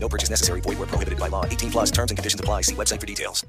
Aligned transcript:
No 0.00 0.08
purchase 0.08 0.30
necessary. 0.30 0.60
Void 0.60 0.78
where 0.78 0.86
prohibited 0.86 1.18
by 1.18 1.28
law. 1.28 1.44
18 1.44 1.70
plus 1.70 1.90
terms 1.90 2.10
and 2.10 2.16
conditions 2.16 2.40
apply. 2.40 2.62
See 2.62 2.74
website 2.74 3.00
for 3.00 3.06
details. 3.06 3.44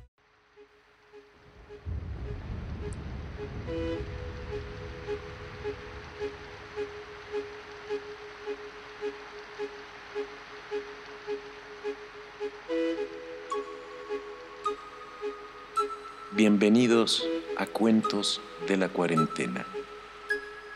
Bienvenidos 16.31 17.25
a 17.57 17.65
Cuentos 17.65 18.39
de 18.65 18.77
la 18.77 18.87
Cuarentena, 18.87 19.65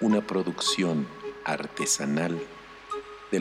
una 0.02 0.20
producción 0.20 1.08
artesanal 1.46 2.38
de 3.32 3.40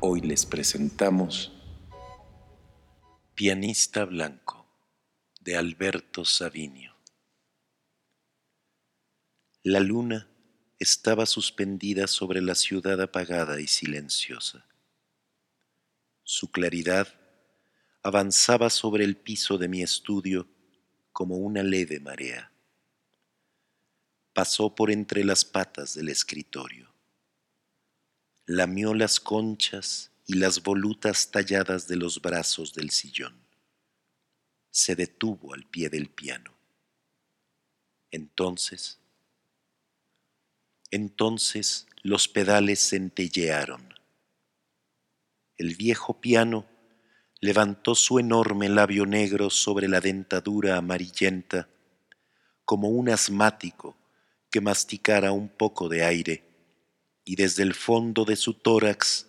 Hoy 0.00 0.20
les 0.22 0.44
presentamos 0.44 1.52
Pianista 3.36 4.04
Blanco 4.04 4.66
de 5.40 5.56
Alberto 5.56 6.24
Savinio. 6.24 6.96
La 9.62 9.78
luna 9.78 10.28
estaba 10.80 11.24
suspendida 11.24 12.08
sobre 12.08 12.40
la 12.40 12.56
ciudad 12.56 13.00
apagada 13.00 13.60
y 13.60 13.68
silenciosa. 13.68 14.66
Su 16.24 16.50
claridad 16.50 17.06
avanzaba 18.02 18.70
sobre 18.70 19.04
el 19.04 19.16
piso 19.16 19.56
de 19.56 19.68
mi 19.68 19.82
estudio 19.82 20.48
como 21.18 21.34
una 21.34 21.64
leve 21.64 21.98
marea. 21.98 22.52
Pasó 24.32 24.76
por 24.76 24.88
entre 24.92 25.24
las 25.24 25.44
patas 25.44 25.94
del 25.94 26.10
escritorio. 26.10 26.94
Lamió 28.46 28.94
las 28.94 29.18
conchas 29.18 30.12
y 30.28 30.34
las 30.34 30.62
volutas 30.62 31.32
talladas 31.32 31.88
de 31.88 31.96
los 31.96 32.22
brazos 32.22 32.72
del 32.72 32.90
sillón. 32.90 33.36
Se 34.70 34.94
detuvo 34.94 35.54
al 35.54 35.64
pie 35.64 35.90
del 35.90 36.08
piano. 36.08 36.54
Entonces, 38.12 39.00
entonces 40.92 41.88
los 42.04 42.28
pedales 42.28 42.90
centellearon. 42.90 43.92
El 45.56 45.74
viejo 45.74 46.20
piano 46.20 46.68
levantó 47.40 47.94
su 47.94 48.18
enorme 48.18 48.68
labio 48.68 49.06
negro 49.06 49.50
sobre 49.50 49.88
la 49.88 50.00
dentadura 50.00 50.76
amarillenta, 50.76 51.68
como 52.64 52.88
un 52.88 53.08
asmático 53.08 53.96
que 54.50 54.60
masticara 54.60 55.32
un 55.32 55.48
poco 55.48 55.88
de 55.88 56.04
aire, 56.04 56.44
y 57.24 57.36
desde 57.36 57.62
el 57.62 57.74
fondo 57.74 58.24
de 58.24 58.36
su 58.36 58.54
tórax 58.54 59.26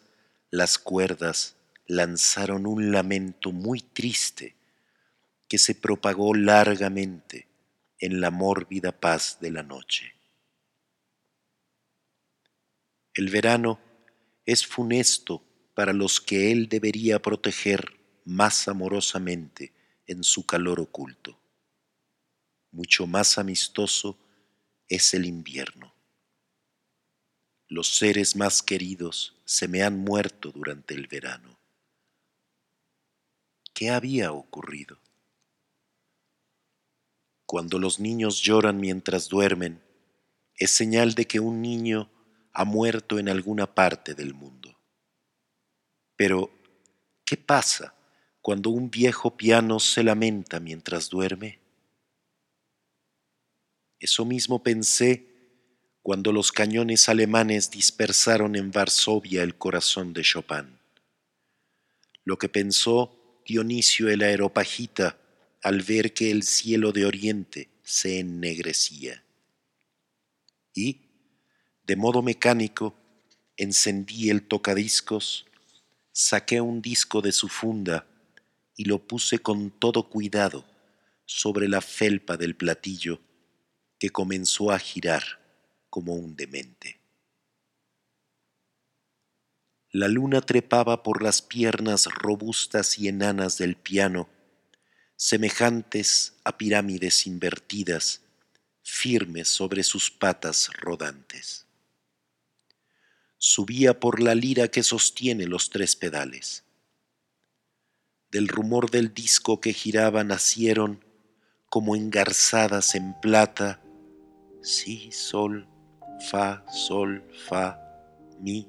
las 0.50 0.78
cuerdas 0.78 1.56
lanzaron 1.86 2.66
un 2.66 2.92
lamento 2.92 3.52
muy 3.52 3.82
triste 3.82 4.56
que 5.48 5.58
se 5.58 5.76
propagó 5.76 6.34
largamente 6.34 7.48
en 8.00 8.22
la 8.22 8.32
mórbida 8.32 8.92
paz 8.92 9.38
de 9.42 9.52
la 9.52 9.64
noche. 9.64 10.14
El 13.14 13.30
verano 13.30 13.80
es 14.46 14.66
funesto 14.66 15.44
para 15.74 15.94
los 15.94 16.22
que 16.22 16.52
él 16.52 16.70
debería 16.70 17.22
proteger 17.22 17.99
más 18.26 18.68
amorosamente 18.68 19.74
en 20.06 20.24
su 20.24 20.46
calor 20.46 20.80
oculto. 20.80 21.40
Mucho 22.72 23.08
más 23.08 23.38
amistoso 23.38 24.18
es 24.88 25.14
el 25.14 25.26
invierno. 25.26 25.94
Los 27.68 27.96
seres 27.96 28.36
más 28.36 28.64
queridos 28.64 29.40
se 29.46 29.68
me 29.68 29.84
han 29.84 30.00
muerto 30.00 30.52
durante 30.52 30.96
el 30.96 31.08
verano. 31.08 31.60
¿Qué 33.74 33.92
había 33.92 34.32
ocurrido? 34.32 35.00
Cuando 37.46 37.80
los 37.80 38.00
niños 38.00 38.42
lloran 38.42 38.80
mientras 38.80 39.30
duermen, 39.30 39.82
es 40.56 40.72
señal 40.72 41.14
de 41.14 41.26
que 41.26 41.40
un 41.40 41.62
niño 41.62 42.10
ha 42.52 42.66
muerto 42.66 43.20
en 43.20 43.30
alguna 43.30 43.74
parte 43.74 44.16
del 44.16 44.34
mundo. 44.34 44.78
Pero, 46.16 46.52
¿qué 47.24 47.38
pasa 47.38 47.96
cuando 48.50 48.72
un 48.72 48.90
viejo 48.90 49.38
piano 49.38 49.80
se 49.80 50.02
lamenta 50.02 50.60
mientras 50.60 51.08
duerme? 51.08 51.60
Eso 54.00 54.26
mismo 54.26 54.64
pensé 54.64 55.28
cuando 56.02 56.32
los 56.32 56.52
cañones 56.52 57.10
alemanes 57.10 57.70
dispersaron 57.70 58.56
en 58.56 58.72
Varsovia 58.72 59.44
el 59.44 59.56
corazón 59.56 60.14
de 60.14 60.24
Chopin. 60.24 60.80
Lo 62.24 62.40
que 62.40 62.50
pensó 62.50 63.44
Dionisio 63.46 64.10
el 64.10 64.24
aeropagita 64.24 65.20
al 65.62 65.84
ver 65.84 66.16
que 66.16 66.32
el 66.32 66.42
cielo 66.42 66.92
de 66.92 67.06
Oriente 67.06 67.70
se 67.84 68.18
ennegrecía. 68.18 69.24
Y, 70.74 71.02
de 71.86 71.96
modo 71.96 72.24
mecánico, 72.24 72.96
encendí 73.58 74.32
el 74.32 74.48
tocadiscos, 74.48 75.46
saqué 76.12 76.62
un 76.62 76.82
disco 76.82 77.22
de 77.22 77.32
su 77.32 77.48
funda 77.48 78.08
y 78.80 78.86
lo 78.86 79.06
puse 79.06 79.40
con 79.40 79.72
todo 79.72 80.10
cuidado 80.10 80.64
sobre 81.26 81.68
la 81.68 81.82
felpa 81.82 82.38
del 82.38 82.56
platillo 82.56 83.20
que 83.98 84.10
comenzó 84.10 84.72
a 84.72 84.80
girar 84.80 85.22
como 85.90 86.14
un 86.14 86.38
demente. 86.38 86.98
La 89.92 90.08
luna 90.08 90.40
trepaba 90.40 91.04
por 91.04 91.22
las 91.22 91.42
piernas 91.42 92.06
robustas 92.06 92.98
y 92.98 93.10
enanas 93.10 93.58
del 93.58 93.76
piano, 93.76 94.30
semejantes 95.18 96.36
a 96.46 96.58
pirámides 96.58 97.28
invertidas, 97.28 98.22
firmes 98.82 99.50
sobre 99.50 99.84
sus 99.84 100.10
patas 100.10 100.70
rodantes. 100.80 101.66
Subía 103.38 104.00
por 104.00 104.22
la 104.22 104.36
lira 104.36 104.70
que 104.70 104.84
sostiene 104.84 105.48
los 105.48 105.70
tres 105.70 105.98
pedales. 105.98 106.64
Del 108.32 108.48
rumor 108.48 108.92
del 108.92 109.14
disco 109.14 109.60
que 109.60 109.74
giraba 109.74 110.24
nacieron, 110.24 111.04
como 111.68 111.96
engarzadas 111.96 112.94
en 112.94 113.20
plata, 113.20 113.82
si, 114.62 115.12
sol, 115.12 115.68
fa, 116.30 116.64
sol, 116.72 117.24
fa, 117.48 117.80
mi, 118.40 118.68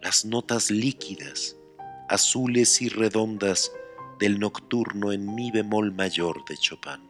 las 0.00 0.24
notas 0.24 0.70
líquidas, 0.70 1.56
azules 2.08 2.80
y 2.80 2.88
redondas 2.88 3.70
del 4.18 4.38
nocturno 4.38 5.12
en 5.12 5.34
mi 5.34 5.50
bemol 5.50 5.92
mayor 5.92 6.44
de 6.48 6.56
Chopin. 6.56 7.08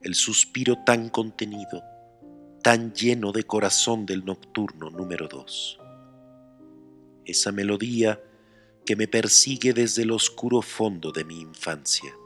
El 0.00 0.14
suspiro 0.14 0.82
tan 0.84 1.10
contenido, 1.10 1.82
tan 2.62 2.92
lleno 2.92 3.30
de 3.30 3.44
corazón 3.44 4.04
del 4.04 4.24
nocturno 4.24 4.90
número 4.90 5.28
dos. 5.28 5.78
Esa 7.24 7.52
melodía 7.52 8.20
que 8.86 8.96
me 8.96 9.08
persigue 9.08 9.72
desde 9.72 10.02
el 10.02 10.12
oscuro 10.12 10.62
fondo 10.62 11.10
de 11.10 11.24
mi 11.24 11.40
infancia. 11.40 12.16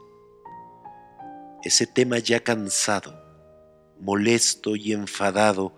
Ese 1.63 1.87
tema 1.87 2.19
ya 2.19 2.41
cansado, 2.41 3.19
molesto 3.99 4.75
y 4.75 4.93
enfadado 4.93 5.75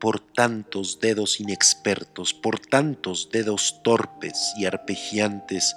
por 0.00 0.20
tantos 0.20 0.98
dedos 1.00 1.38
inexpertos, 1.38 2.34
por 2.34 2.58
tantos 2.58 3.28
dedos 3.30 3.82
torpes 3.84 4.52
y 4.56 4.64
arpegiantes 4.64 5.76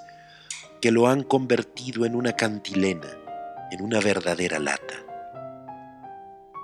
que 0.80 0.90
lo 0.90 1.06
han 1.06 1.22
convertido 1.22 2.06
en 2.06 2.16
una 2.16 2.32
cantilena, 2.32 3.08
en 3.70 3.82
una 3.82 4.00
verdadera 4.00 4.58
lata. 4.58 5.04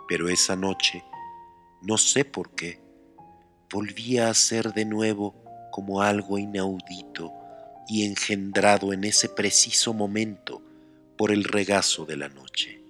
Pero 0.09 0.29
esa 0.29 0.57
noche, 0.57 1.05
no 1.83 1.99
sé 1.99 2.25
por 2.25 2.55
qué, 2.55 2.81
volvía 3.71 4.29
a 4.29 4.35
ser 4.35 4.73
de 4.73 4.85
nuevo 4.85 5.35
como 5.71 6.03
algo 6.03 6.39
inaudito 6.39 7.33
y 7.89 8.05
engendrado 8.05 8.93
en 8.93 9.05
ese 9.05 9.29
preciso 9.29 9.93
momento 9.93 10.63
por 11.17 11.31
el 11.31 11.45
regazo 11.45 12.05
de 12.07 12.17
la 12.17 12.29
noche. 12.29 12.83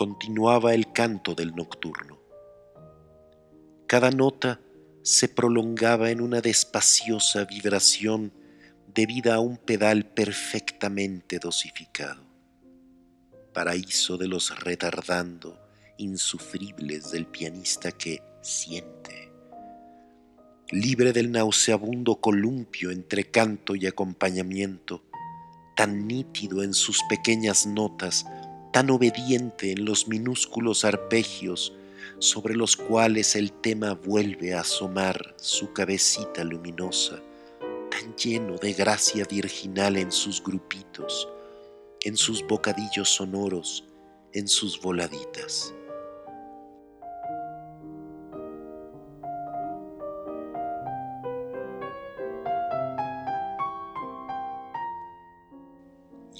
continuaba 0.00 0.72
el 0.72 0.94
canto 0.94 1.34
del 1.34 1.54
nocturno. 1.54 2.18
Cada 3.86 4.10
nota 4.10 4.58
se 5.02 5.28
prolongaba 5.28 6.10
en 6.10 6.22
una 6.22 6.40
despaciosa 6.40 7.44
vibración 7.44 8.32
debida 8.86 9.34
a 9.34 9.40
un 9.40 9.58
pedal 9.58 10.06
perfectamente 10.06 11.38
dosificado, 11.38 12.24
paraíso 13.52 14.16
de 14.16 14.28
los 14.28 14.58
retardando 14.60 15.60
insufribles 15.98 17.10
del 17.10 17.26
pianista 17.26 17.92
que 17.92 18.22
siente, 18.40 19.29
libre 20.72 21.12
del 21.12 21.32
nauseabundo 21.32 22.20
columpio 22.20 22.90
entre 22.90 23.24
canto 23.24 23.74
y 23.74 23.86
acompañamiento, 23.86 25.02
tan 25.74 26.06
nítido 26.06 26.62
en 26.62 26.74
sus 26.74 27.02
pequeñas 27.08 27.66
notas, 27.66 28.24
tan 28.72 28.90
obediente 28.90 29.72
en 29.72 29.84
los 29.84 30.06
minúsculos 30.06 30.84
arpegios 30.84 31.72
sobre 32.20 32.54
los 32.54 32.76
cuales 32.76 33.34
el 33.34 33.50
tema 33.52 33.94
vuelve 33.94 34.54
a 34.54 34.60
asomar 34.60 35.34
su 35.38 35.72
cabecita 35.72 36.44
luminosa, 36.44 37.20
tan 37.90 38.14
lleno 38.14 38.56
de 38.56 38.72
gracia 38.72 39.24
virginal 39.28 39.96
en 39.96 40.12
sus 40.12 40.42
grupitos, 40.42 41.28
en 42.02 42.16
sus 42.16 42.46
bocadillos 42.46 43.08
sonoros, 43.08 43.84
en 44.32 44.46
sus 44.46 44.80
voladitas. 44.80 45.74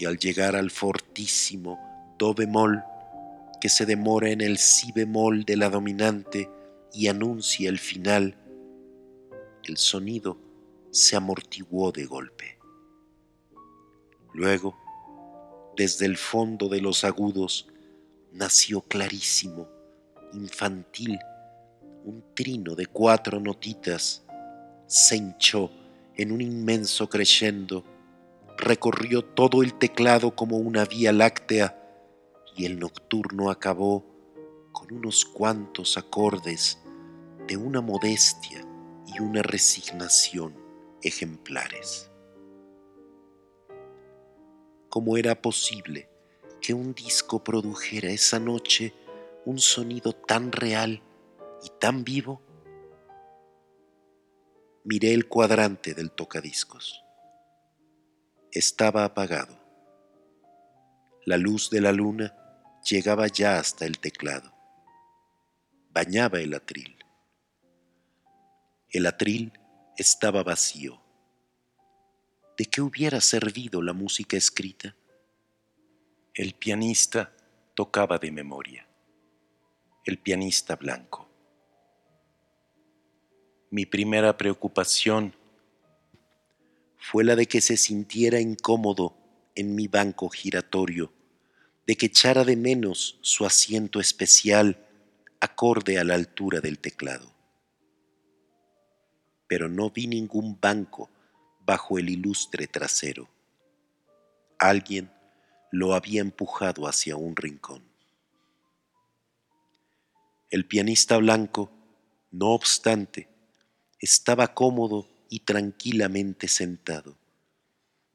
Y 0.01 0.07
al 0.07 0.17
llegar 0.17 0.57
al 0.57 0.71
fortísimo 0.71 1.79
do 2.19 2.33
bemol, 2.33 2.83
que 3.61 3.69
se 3.69 3.85
demora 3.85 4.31
en 4.31 4.41
el 4.41 4.57
si 4.57 4.93
bemol 4.93 5.45
de 5.45 5.59
la 5.59 5.69
dominante 5.69 6.49
y 6.95 7.09
anuncia 7.09 7.69
el 7.69 7.79
final, 7.79 8.35
el 9.63 9.77
sonido 9.77 10.39
se 10.91 11.17
amortiguó 11.17 11.93
de 11.93 12.07
golpe. 12.07 12.59
Luego, 14.33 14.75
desde 15.77 16.07
el 16.07 16.17
fondo 16.17 16.71
de 16.71 16.81
los 16.81 17.05
agudos, 17.05 17.69
nació 18.33 18.81
clarísimo, 18.81 19.69
infantil, 20.33 21.19
un 22.07 22.25
trino 22.35 22.75
de 22.75 22.87
cuatro 22.87 23.39
notitas, 23.39 24.25
se 24.87 25.17
hinchó 25.17 25.71
en 26.17 26.33
un 26.33 26.41
inmenso 26.41 27.07
crescendo, 27.07 27.85
recorrió 28.59 29.25
todo 29.25 29.63
el 29.63 29.75
teclado 29.75 30.35
como 30.35 30.59
una 30.59 30.85
vía 30.85 31.13
láctea 31.13 31.77
y 32.57 32.67
el 32.67 32.79
nocturno 32.79 33.51
acabó 33.51 34.05
con 34.73 34.93
unos 34.93 35.25
cuantos 35.25 35.97
acordes 35.97 36.79
de 37.47 37.57
una 37.57 37.81
modestia 37.81 38.65
y 39.07 39.21
una 39.21 39.43
resignación 39.43 40.55
ejemplares. 41.03 42.11
¿Cómo 44.89 45.17
era 45.17 45.41
posible 45.41 46.09
que 46.61 46.75
un 46.75 46.95
disco 46.95 47.43
produjera 47.43 48.11
esa 48.11 48.39
noche 48.39 48.93
un 49.45 49.59
sonido 49.59 50.13
tan 50.13 50.53
real 50.53 51.03
y 51.63 51.71
tan 51.79 52.05
vivo? 52.05 52.43
Miré 54.85 55.15
el 55.15 55.29
cuadrante 55.29 55.95
del 55.95 56.11
tocadiscos. 56.11 57.03
Estaba 58.53 59.05
apagado. 59.05 59.57
La 61.25 61.37
luz 61.37 61.71
de 61.71 61.81
la 61.81 61.93
luna 61.93 62.35
llegaba 62.83 63.29
ya 63.29 63.61
hasta 63.61 63.87
el 63.87 64.01
teclado. 64.01 64.53
Bañaba 65.91 66.41
el 66.41 66.55
atril. 66.55 66.97
El 68.89 69.07
atril 69.07 69.53
estaba 69.97 70.43
vacío. 70.43 71.01
¿De 72.59 72.65
qué 72.65 72.83
hubiera 72.83 73.21
servido 73.21 73.83
la 73.83 73.93
música 73.93 74.37
escrita? 74.37 74.97
El 76.35 76.55
pianista 76.55 77.33
tocaba 77.77 78.19
de 78.19 78.33
memoria. 78.33 78.85
El 80.05 80.19
pianista 80.19 80.75
blanco. 80.75 81.29
Mi 83.71 83.87
primera 83.87 84.37
preocupación 84.37 85.37
fue 87.01 87.25
la 87.25 87.35
de 87.35 87.47
que 87.47 87.61
se 87.61 87.77
sintiera 87.77 88.41
incómodo 88.41 89.17
en 89.55 89.75
mi 89.75 89.89
banco 89.89 90.29
giratorio 90.29 91.13
de 91.87 91.97
que 91.97 92.07
echara 92.07 92.45
de 92.45 92.55
menos 92.55 93.19
su 93.23 93.45
asiento 93.45 93.99
especial 93.99 94.87
acorde 95.41 95.99
a 95.99 96.05
la 96.05 96.15
altura 96.15 96.61
del 96.61 96.79
teclado. 96.79 97.35
Pero 99.49 99.69
no 99.69 99.91
vi 99.91 100.07
ningún 100.07 100.61
banco 100.61 101.11
bajo 101.67 101.99
el 101.99 102.11
ilustre 102.11 102.69
trasero. 102.69 103.29
Alguien 104.59 105.11
lo 105.73 105.95
había 105.95 106.21
empujado 106.21 106.87
hacia 106.87 107.17
un 107.17 107.35
rincón. 107.35 107.83
El 110.51 110.67
pianista 110.67 111.17
blanco, 111.17 111.73
no 112.31 112.51
obstante, 112.51 113.29
estaba 113.99 114.55
cómodo 114.55 115.09
y 115.31 115.41
tranquilamente 115.41 116.49
sentado, 116.49 117.17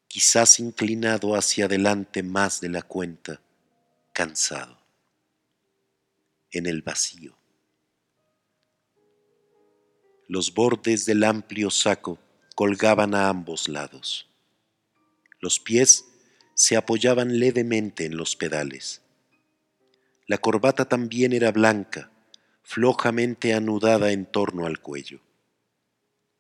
quizás 0.07 0.59
inclinado 0.59 1.35
hacia 1.35 1.65
adelante 1.65 2.21
más 2.21 2.59
de 2.59 2.69
la 2.69 2.81
cuenta, 2.81 3.41
cansado, 4.13 4.77
en 6.51 6.65
el 6.65 6.81
vacío. 6.81 7.37
Los 10.27 10.53
bordes 10.53 11.05
del 11.05 11.23
amplio 11.23 11.71
saco 11.71 12.19
colgaban 12.53 13.15
a 13.15 13.29
ambos 13.29 13.69
lados. 13.69 14.29
Los 15.39 15.59
pies 15.59 16.05
se 16.53 16.75
apoyaban 16.75 17.39
levemente 17.39 18.05
en 18.05 18.17
los 18.17 18.35
pedales. 18.35 19.01
La 20.27 20.37
corbata 20.37 20.85
también 20.85 21.31
era 21.31 21.51
blanca, 21.51 22.11
flojamente 22.63 23.53
anudada 23.53 24.11
en 24.11 24.25
torno 24.25 24.65
al 24.65 24.79
cuello. 24.79 25.21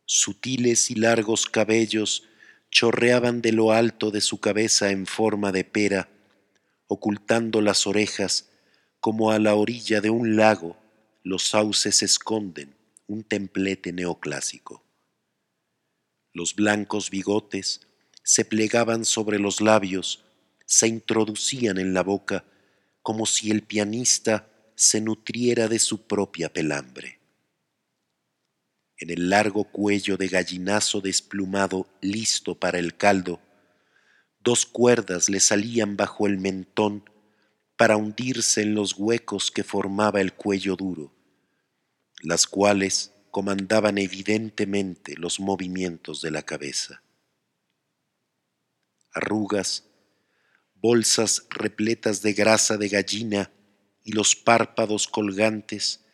Sutiles 0.05 0.91
y 0.91 0.95
largos 0.95 1.45
cabellos 1.45 2.23
chorreaban 2.69 3.41
de 3.41 3.51
lo 3.51 3.71
alto 3.71 4.11
de 4.11 4.21
su 4.21 4.39
cabeza 4.39 4.91
en 4.91 5.05
forma 5.05 5.51
de 5.51 5.63
pera 5.63 6.09
ocultando 6.87 7.61
las 7.61 7.87
orejas, 7.87 8.49
como 8.99 9.31
a 9.31 9.39
la 9.39 9.55
orilla 9.55 10.01
de 10.01 10.09
un 10.09 10.35
lago 10.35 10.77
los 11.23 11.47
sauces 11.47 12.03
esconden 12.03 12.75
un 13.07 13.23
templete 13.23 13.91
neoclásico. 13.91 14.83
Los 16.33 16.55
blancos 16.55 17.09
bigotes 17.09 17.87
se 18.23 18.45
plegaban 18.45 19.05
sobre 19.05 19.39
los 19.39 19.61
labios, 19.61 20.23
se 20.65 20.87
introducían 20.87 21.77
en 21.77 21.93
la 21.93 22.03
boca 22.03 22.45
como 23.01 23.25
si 23.25 23.51
el 23.51 23.61
pianista 23.61 24.49
se 24.75 25.01
nutriera 25.01 25.67
de 25.67 25.79
su 25.79 26.07
propia 26.07 26.51
pelambre. 26.51 27.14
En 28.97 29.09
el 29.09 29.29
largo 29.29 29.65
cuello 29.65 30.17
de 30.17 30.27
gallinazo 30.27 31.01
desplumado 31.01 31.87
listo 32.01 32.55
para 32.59 32.79
el 32.79 32.95
caldo, 32.95 33.41
Dos 34.45 34.67
cuerdas 34.67 35.27
le 35.27 35.39
salían 35.39 35.97
bajo 35.97 36.27
el 36.27 36.37
mentón 36.37 37.09
para 37.77 37.97
hundirse 37.97 38.61
en 38.61 38.75
los 38.75 38.93
huecos 38.93 39.49
que 39.49 39.63
formaba 39.63 40.21
el 40.21 40.33
cuello 40.33 40.75
duro, 40.75 41.11
las 42.21 42.45
cuales 42.45 43.11
comandaban 43.31 43.97
evidentemente 43.97 45.15
los 45.17 45.39
movimientos 45.39 46.21
de 46.21 46.29
la 46.29 46.43
cabeza. 46.43 47.01
Arrugas, 49.13 49.85
bolsas 50.75 51.47
repletas 51.49 52.21
de 52.21 52.33
grasa 52.33 52.77
de 52.77 52.89
gallina 52.89 53.51
y 54.03 54.11
los 54.11 54.35
párpados 54.35 55.07
colgantes 55.07 56.04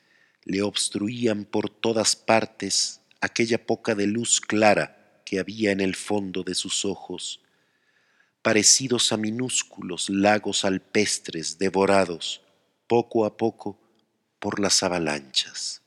le 0.44 0.62
obstruían 0.62 1.46
por 1.46 1.70
todas 1.70 2.16
partes 2.16 3.02
aquella 3.22 3.66
poca 3.66 3.96
de 3.96 4.08
luz 4.08 4.42
clara 4.42 5.22
que 5.26 5.40
había 5.40 5.72
en 5.72 5.82
el 5.82 5.96
fondo 5.96 6.44
de 6.44 6.56
sus 6.56 6.86
ojos 6.86 7.42
parecidos 8.42 9.12
a 9.12 9.18
minúsculos 9.18 10.10
lagos 10.10 10.66
alpestres 10.66 11.60
devorados 11.60 12.42
poco 12.88 13.26
a 13.26 13.38
poco 13.38 13.80
por 14.40 14.60
las 14.60 14.82
avalanchas. 14.84 15.82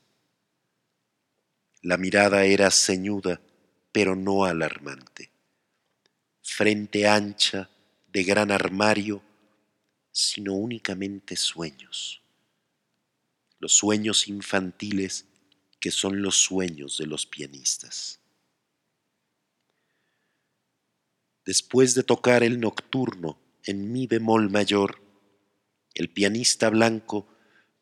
La 1.81 1.97
mirada 1.97 2.45
era 2.45 2.71
ceñuda, 2.71 3.41
pero 3.91 4.15
no 4.15 4.45
alarmante. 4.45 5.29
Frente 6.41 7.07
ancha, 7.07 7.69
de 8.11 8.23
gran 8.23 8.49
armario, 8.49 9.21
sino 10.11 10.53
únicamente 10.53 11.35
sueños. 11.35 12.21
Los 13.59 13.73
sueños 13.73 14.27
infantiles 14.27 15.25
que 15.79 15.91
son 15.91 16.21
los 16.21 16.35
sueños 16.35 16.97
de 16.97 17.07
los 17.07 17.25
pianistas. 17.25 18.19
después 21.45 21.93
de 21.93 22.03
tocar 22.03 22.43
el 22.43 22.59
nocturno 22.59 23.37
en 23.63 23.91
mi 23.91 24.07
bemol 24.07 24.49
mayor, 24.49 25.03
El 25.97 26.09
pianista 26.09 26.69
blanco 26.69 27.25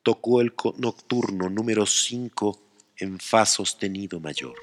tocó 0.03 0.39
el 0.39 0.53
nocturno 0.77 1.49
número 1.49 1.87
5 1.87 2.61
en 2.97 3.17
fa 3.19 3.43
sostenido 3.43 4.19
mayor. 4.19 4.53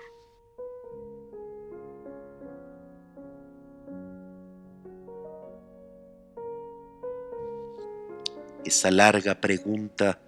Esa 8.64 8.92
larga 8.92 9.40
pregunta 9.40 10.22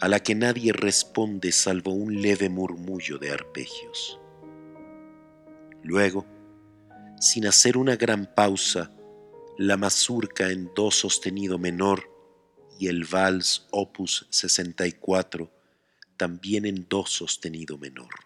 a 0.00 0.08
la 0.08 0.20
que 0.20 0.34
nadie 0.34 0.72
responde 0.72 1.52
salvo 1.52 1.92
un 1.92 2.20
leve 2.20 2.48
murmullo 2.48 3.18
de 3.18 3.30
arpegios. 3.30 4.20
Luego, 5.82 6.26
sin 7.20 7.46
hacer 7.46 7.76
una 7.76 7.96
gran 7.96 8.26
pausa, 8.34 8.90
la 9.56 9.76
mazurca 9.76 10.50
en 10.50 10.70
do 10.74 10.90
sostenido 10.90 11.58
menor 11.58 12.10
y 12.78 12.88
el 12.88 13.04
vals 13.04 13.68
opus 13.70 14.26
64 14.30 15.50
también 16.16 16.66
en 16.66 16.86
do 16.88 17.06
sostenido 17.06 17.78
menor. 17.78 18.23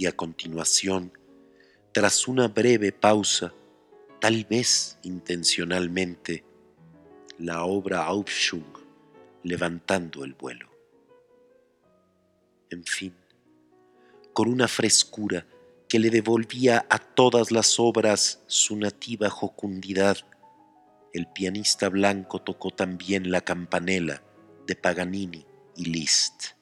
Y 0.00 0.06
a 0.06 0.12
continuación, 0.12 1.12
tras 1.92 2.26
una 2.26 2.48
breve 2.48 2.90
pausa, 2.90 3.52
tal 4.18 4.46
vez 4.46 4.98
intencionalmente, 5.02 6.42
la 7.36 7.64
obra 7.64 8.06
Aufschwung 8.06 8.78
levantando 9.42 10.24
el 10.24 10.32
vuelo. 10.32 10.70
En 12.70 12.82
fin, 12.82 13.14
con 14.32 14.48
una 14.48 14.68
frescura 14.68 15.46
que 15.86 15.98
le 15.98 16.08
devolvía 16.08 16.86
a 16.88 16.98
todas 16.98 17.50
las 17.50 17.78
obras 17.78 18.42
su 18.46 18.76
nativa 18.78 19.28
jocundidad, 19.28 20.16
el 21.12 21.26
pianista 21.26 21.90
blanco 21.90 22.40
tocó 22.40 22.70
también 22.70 23.30
la 23.30 23.42
campanela 23.42 24.22
de 24.66 24.76
Paganini 24.76 25.44
y 25.76 25.84
Liszt. 25.84 26.59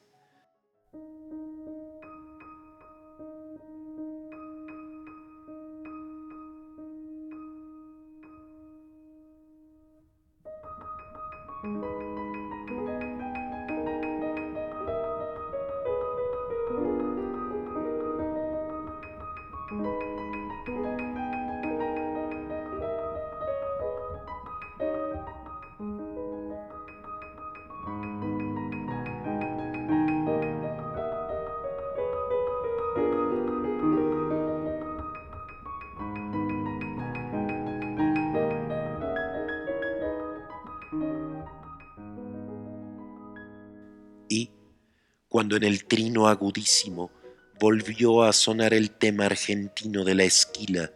cuando 45.38 45.54
en 45.54 45.62
el 45.62 45.84
trino 45.84 46.26
agudísimo 46.26 47.12
volvió 47.60 48.24
a 48.24 48.32
sonar 48.32 48.74
el 48.74 48.90
tema 48.90 49.26
argentino 49.26 50.02
de 50.02 50.16
la 50.16 50.24
esquila 50.24 50.90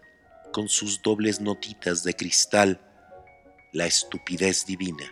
con 0.53 0.69
sus 0.69 1.01
dobles 1.01 1.41
notitas 1.41 2.03
de 2.03 2.15
cristal, 2.15 2.81
la 3.73 3.87
estupidez 3.87 4.67
divina, 4.67 5.05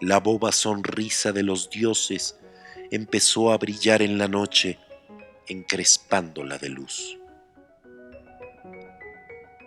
la 0.00 0.18
boba 0.18 0.50
sonrisa 0.50 1.30
de 1.30 1.44
los 1.44 1.70
dioses 1.70 2.40
empezó 2.90 3.52
a 3.52 3.56
brillar 3.56 4.02
en 4.02 4.18
la 4.18 4.26
noche, 4.26 4.80
encrespándola 5.46 6.58
de 6.58 6.70
luz. 6.70 7.20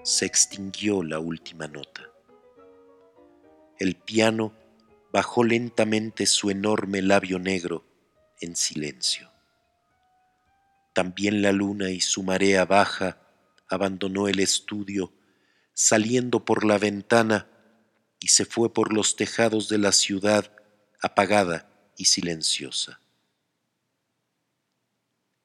Se 0.03 0.25
extinguió 0.25 1.03
la 1.03 1.19
última 1.19 1.67
nota. 1.67 2.01
El 3.79 3.95
piano 3.95 4.51
bajó 5.13 5.45
lentamente 5.45 6.25
su 6.25 6.49
enorme 6.49 7.01
labio 7.01 7.39
negro 7.39 7.92
en 8.43 8.55
silencio. 8.57 9.31
También 10.91 11.41
la 11.41 11.51
luna 11.51 11.91
y 11.91 12.01
su 12.01 12.23
marea 12.23 12.65
baja 12.65 13.17
abandonó 13.67 14.27
el 14.27 14.39
estudio, 14.39 15.13
saliendo 15.73 16.43
por 16.43 16.65
la 16.65 16.77
ventana 16.77 17.47
y 18.19 18.27
se 18.27 18.45
fue 18.45 18.71
por 18.73 18.93
los 18.93 19.15
tejados 19.15 19.69
de 19.69 19.77
la 19.77 19.91
ciudad 19.91 20.51
apagada 21.01 21.69
y 21.97 22.05
silenciosa. 22.05 22.99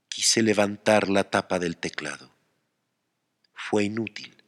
Quise 0.09 0.43
levantar 0.43 1.09
la 1.09 1.31
tapa 1.31 1.59
del 1.59 1.77
teclado. 1.77 2.35
Fue 3.55 3.85
inútil. 3.85 4.43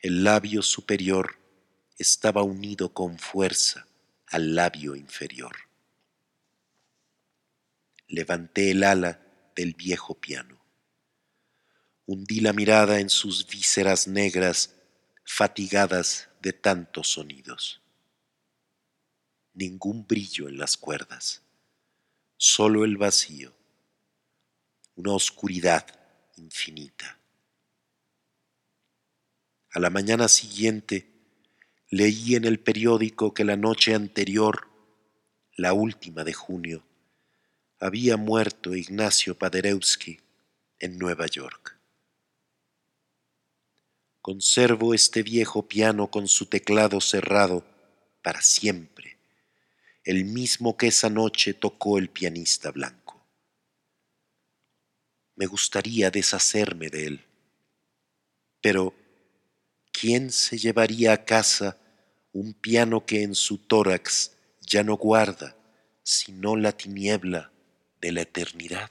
El 0.00 0.22
labio 0.22 0.62
superior 0.62 1.38
estaba 1.98 2.42
unido 2.42 2.92
con 2.92 3.18
fuerza 3.18 3.86
al 4.26 4.54
labio 4.54 4.94
inferior 4.94 5.67
levanté 8.08 8.70
el 8.70 8.82
ala 8.82 9.20
del 9.54 9.74
viejo 9.74 10.14
piano. 10.14 10.58
Hundí 12.06 12.40
la 12.40 12.52
mirada 12.52 13.00
en 13.00 13.10
sus 13.10 13.46
vísceras 13.46 14.08
negras, 14.08 14.74
fatigadas 15.24 16.30
de 16.40 16.54
tantos 16.54 17.08
sonidos. 17.08 17.82
Ningún 19.52 20.06
brillo 20.06 20.48
en 20.48 20.56
las 20.56 20.76
cuerdas, 20.76 21.42
solo 22.36 22.84
el 22.84 22.96
vacío, 22.96 23.52
una 24.94 25.12
oscuridad 25.12 25.86
infinita. 26.36 27.18
A 29.70 29.80
la 29.80 29.90
mañana 29.90 30.28
siguiente 30.28 31.12
leí 31.90 32.36
en 32.36 32.44
el 32.44 32.58
periódico 32.58 33.34
que 33.34 33.44
la 33.44 33.56
noche 33.56 33.94
anterior, 33.94 34.68
la 35.56 35.74
última 35.74 36.24
de 36.24 36.32
junio, 36.32 36.87
había 37.80 38.16
muerto 38.16 38.74
Ignacio 38.74 39.38
Paderewski 39.38 40.20
en 40.78 40.98
Nueva 40.98 41.26
York. 41.26 41.78
Conservo 44.20 44.94
este 44.94 45.22
viejo 45.22 45.68
piano 45.68 46.10
con 46.10 46.28
su 46.28 46.46
teclado 46.46 47.00
cerrado 47.00 47.64
para 48.22 48.42
siempre, 48.42 49.18
el 50.04 50.24
mismo 50.24 50.76
que 50.76 50.88
esa 50.88 51.08
noche 51.08 51.54
tocó 51.54 51.98
el 51.98 52.10
pianista 52.10 52.70
blanco. 52.72 53.24
Me 55.36 55.46
gustaría 55.46 56.10
deshacerme 56.10 56.90
de 56.90 57.06
él, 57.06 57.24
pero 58.60 58.92
¿quién 59.92 60.32
se 60.32 60.58
llevaría 60.58 61.12
a 61.12 61.24
casa 61.24 61.78
un 62.32 62.54
piano 62.54 63.06
que 63.06 63.22
en 63.22 63.36
su 63.36 63.58
tórax 63.58 64.32
ya 64.60 64.82
no 64.82 64.96
guarda 64.96 65.54
sino 66.02 66.56
la 66.56 66.72
tiniebla 66.72 67.52
de 68.00 68.12
la 68.12 68.22
eternidad. 68.22 68.90